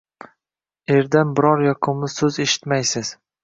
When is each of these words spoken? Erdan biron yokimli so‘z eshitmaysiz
Erdan 0.95 1.35
biron 1.41 1.63
yokimli 1.67 2.13
so‘z 2.17 2.43
eshitmaysiz 2.49 3.17